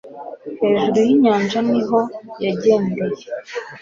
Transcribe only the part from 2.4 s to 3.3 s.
yagendeye